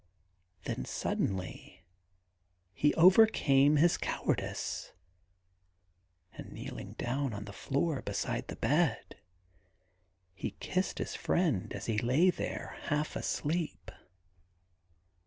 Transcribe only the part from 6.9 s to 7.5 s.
down on